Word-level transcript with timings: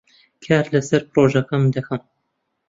کار 0.43 0.65
لەسەر 0.73 1.01
پرۆژەکەم 1.11 1.63
دەکەم. 1.75 2.01